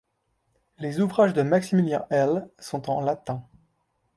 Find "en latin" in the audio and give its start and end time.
2.89-3.43